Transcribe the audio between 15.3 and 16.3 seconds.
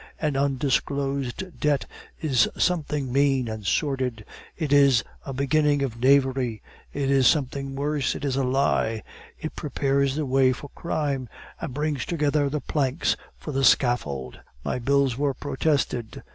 protested.